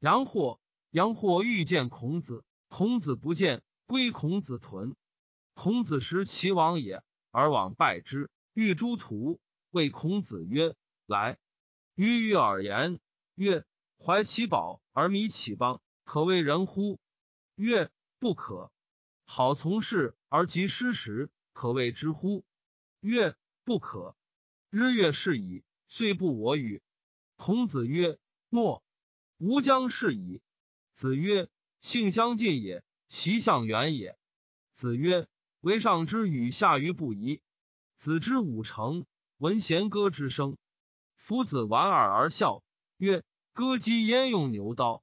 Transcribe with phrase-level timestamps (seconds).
[0.00, 0.60] 杨货，
[0.90, 4.94] 杨货欲见孔子，孔子不见，归孔子屯。
[5.54, 9.40] 孔子识其王也，而往拜之，欲诸徒。
[9.70, 11.36] 谓孔子曰：“来。”
[11.96, 13.00] 于与尔言
[13.34, 13.64] 曰
[13.98, 17.00] ：“怀其宝而迷其邦，可谓人乎？”
[17.56, 17.90] 曰
[18.20, 18.70] ：“不可。”
[19.26, 22.44] 好从事而及失时，可谓之乎？
[23.00, 23.34] 曰
[23.64, 24.14] ：“不可。”
[24.70, 26.80] 日月是矣，遂不我与。
[27.34, 28.16] 孔子曰
[28.48, 28.84] ：“诺。”
[29.38, 30.40] 吾将是矣。
[30.92, 31.48] 子曰
[31.80, 34.18] ：“性相近也，其相远也。”
[34.74, 35.26] 子曰
[35.60, 37.40] ：“为上之与下于不疑。”
[37.94, 39.06] 子之五成，
[39.38, 40.56] 闻弦歌之声。
[41.14, 42.62] 夫子莞尔而笑，
[42.96, 45.02] 曰：“歌姬焉用牛刀？”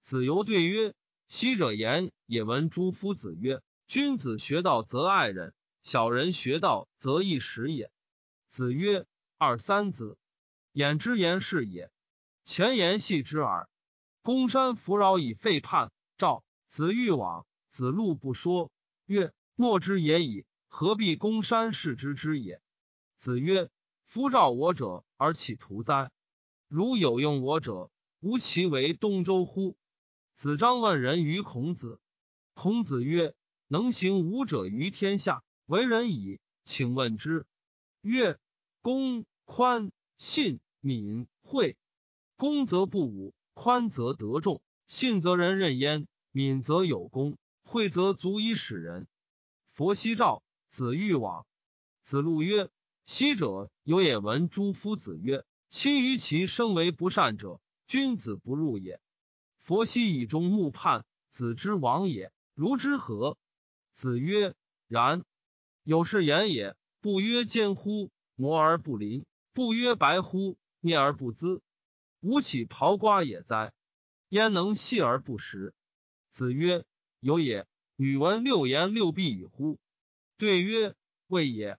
[0.00, 0.94] 子游对曰
[1.26, 7.90] ：“昔者言也闻诸夫子曰：‘君子学道则爱人，小人学道则易时也。’”
[8.48, 9.06] 子曰
[9.38, 10.18] ：“二三子，
[10.72, 11.90] 言之言是也。
[12.44, 13.68] 前言戏之耳。”
[14.22, 18.70] 公山弗扰以废叛，赵子欲往，子路不说，
[19.06, 22.60] 曰：“莫之也已，何必公山视之之也？”
[23.16, 23.70] 子曰
[24.04, 26.10] ：“夫召我者而岂徒哉？
[26.68, 29.76] 如有用我者，吾其为东周乎？”
[30.34, 31.98] 子张问仁于孔子，
[32.54, 33.34] 孔子曰
[33.68, 36.40] ：“能行武者于天下，为人矣。
[36.62, 37.46] 请问之。”
[38.02, 38.38] 曰
[38.82, 41.76] ：“公宽信敏惠，
[42.40, 49.06] 公则不武。”宽则得众，信则人任焉，敏则有功，惠则足以使人。
[49.68, 51.44] 佛西召子欲往，
[52.00, 52.70] 子路曰
[53.04, 58.98] ：“昔者有也闻诸夫子曰：‘亲于其生为不善者，君子不入也。’
[59.60, 63.36] 佛西以终目判子之亡也，如之何？”
[63.92, 64.54] 子曰
[64.88, 65.22] ：“然。
[65.82, 68.10] 有是言也，不曰奸乎？
[68.36, 70.56] 摩而不临；不曰白乎？
[70.80, 71.60] 灭而不淄。”
[72.20, 73.72] 吾岂刨瓜也哉？
[74.28, 75.72] 焉能细而不食？
[76.28, 76.84] 子曰
[77.18, 77.66] ：“有也。
[77.96, 79.78] 女闻六言六必以乎？”
[80.36, 80.94] 对曰
[81.28, 81.78] ：“未也。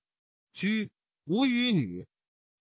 [0.51, 0.89] 居
[1.25, 2.07] 无与女。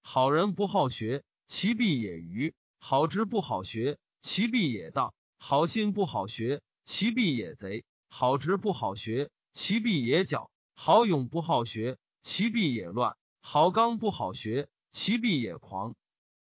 [0.03, 15.97] 好人不好学，其必也愚；好直不好学，其必也当；好信不好学，其必也贼；好直不好学，其必也狡；好勇不好学，其必也乱；好刚不好学，其必也狂。”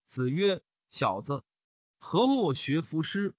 [0.07, 0.61] 子曰。
[0.91, 1.41] 小子，
[1.99, 3.33] 何莫学夫诗？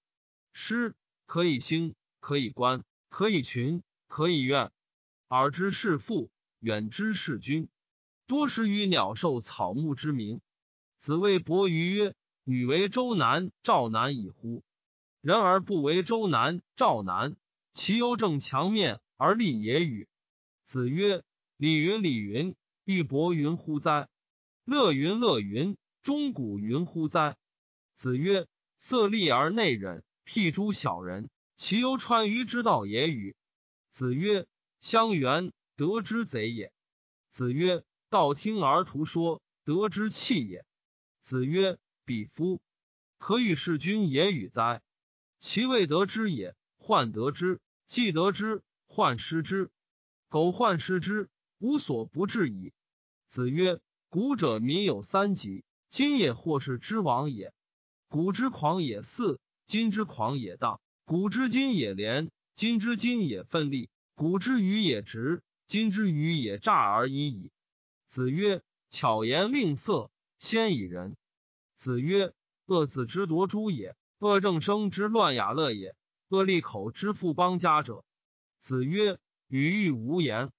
[0.55, 0.95] 诗
[1.27, 4.73] 可以兴，可以观，可以群，可以怨。
[5.29, 6.31] 耳之是父，
[6.61, 7.69] 远之是君。
[8.27, 10.41] 多识于鸟兽草木之名。
[10.97, 12.15] 子谓伯鱼曰
[12.45, 14.65] ：“女为周南、赵南矣乎？
[15.21, 17.37] 人而不为周南、赵南，
[17.71, 20.09] 其犹正强面而立也与？”
[20.65, 21.23] 子曰
[21.59, 24.09] ：“礼云礼云，玉帛云乎哉？
[24.65, 27.37] 乐云乐云，钟鼓云乎哉？”
[28.03, 28.49] 子曰
[28.79, 33.37] ：“色厉而内荏，辟诸小人，其犹川渝之道也与？”
[33.91, 34.49] 子曰
[34.81, 36.73] ：“相原，得之贼也。”
[37.31, 40.67] 子曰：“道听而图说，得之器也。”
[41.23, 42.61] 子曰：“彼夫
[43.19, 44.83] 可与事君也与哉？
[45.39, 49.71] 其未得之也，患得之；既得之，患失之。
[50.29, 51.31] 苟患失之，
[51.61, 52.73] 无所不至矣。”
[53.31, 53.79] 子曰
[54.11, 57.55] ：“古者民有三急，今也或是之亡也。”
[58.13, 67.51] 古之狂也肆，今之狂也荡；古之今也廉，今之今也奋力；古之愚也直，今之愚也诈而已矣。
[68.07, 71.17] 子曰：“巧言令色，先以仁。”
[71.75, 72.35] 子曰
[72.69, 75.97] ：“恶子之夺诸也，恶正生之乱雅乐也，
[76.29, 78.05] 恶利口之富邦家者。”
[78.61, 79.19] 子曰
[79.49, 80.53] ：“与欲无言。”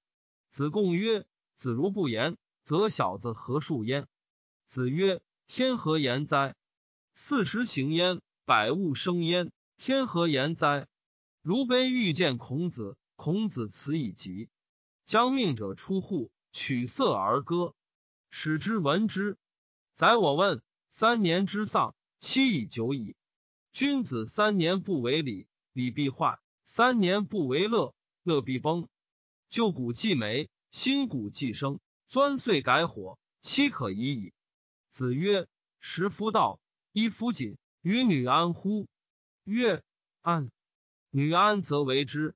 [0.50, 4.08] 子贡曰：“子如不言，则小子何数焉？”
[4.66, 6.56] 子曰：“天何言哉？”
[7.16, 10.88] 四时行焉，百物生焉，天何言哉？
[11.44, 14.50] 如悲欲见孔子，孔子辞以疾。
[15.06, 17.76] 将命者出户，取色而歌，
[18.32, 19.38] 使之闻之。
[19.94, 23.16] 宰我问：三年之丧，期以久矣。
[23.72, 27.94] 君子三年不为礼，礼必坏；三年不为乐，
[28.24, 28.90] 乐必崩。
[29.50, 34.34] 旧骨既霉，新骨既生，钻碎改火，期可已矣。
[34.90, 35.48] 子曰：
[35.80, 36.60] 时夫道。
[36.96, 38.88] 一夫锦与女安乎？
[39.46, 39.82] 曰：
[40.22, 40.52] 安。
[41.10, 42.36] 女安则为之。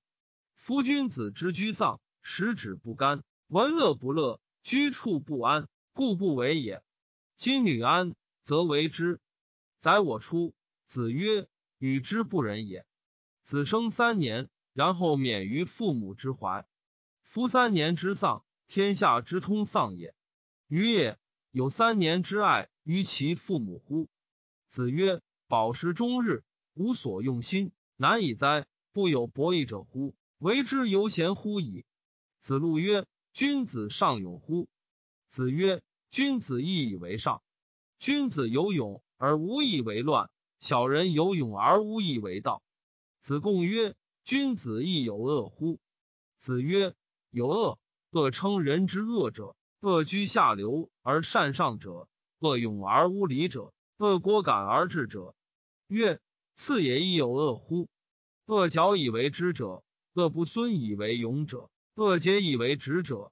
[0.56, 6.81] 夫君子之居丧，食指不甘，闻乐不乐，居处不安，故不为也。
[7.36, 9.21] 今女安，则为之。
[9.80, 10.56] 宰我出。
[10.86, 12.83] 子曰：与之不仁也。
[13.44, 16.65] 子生三年，然后免于父母之怀。
[17.21, 20.15] 夫三年之丧，天下之通丧也。
[20.68, 21.19] 余也
[21.51, 24.09] 有三年之爱于其父母乎？
[24.68, 26.44] 子曰：“饱食终日，
[26.74, 28.68] 无所用心，难以哉！
[28.92, 30.16] 不有博弈者乎？
[30.38, 31.86] 为之犹贤乎矣。
[32.40, 34.68] 子路曰：“君子尚勇乎？”
[35.28, 37.42] 子曰：“君子义以为上。
[37.98, 40.30] 君子有勇而无义为乱，
[40.60, 42.62] 小人有勇而无义为道。”
[43.19, 45.80] 子贡曰：“君子亦有恶乎？”
[46.38, 46.94] 子曰
[47.31, 47.80] ：“有恶，
[48.12, 49.56] 恶称人之恶者。
[49.80, 52.10] 恶居下流而善上者，
[52.40, 55.35] 恶勇而无礼者，恶果敢而治者。”
[55.88, 56.19] 曰
[56.55, 57.89] ：“次也亦有恶乎？
[58.45, 59.83] 恶矫以为知者，
[60.13, 63.31] 恶不孙以为勇者，恶结以为直者。”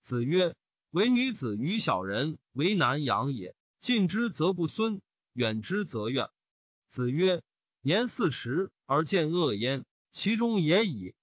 [0.00, 0.54] 子曰
[0.90, 3.54] ：“唯女子与小人为难养也。
[3.78, 5.00] 近之则不孙，
[5.32, 6.28] 远之则怨。”
[6.88, 7.42] 子曰
[7.82, 11.14] ：“年四十而见恶焉，其中也已。